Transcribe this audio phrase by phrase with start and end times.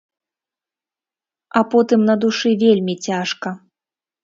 [1.61, 3.49] А потым на душы вельмі цяжка.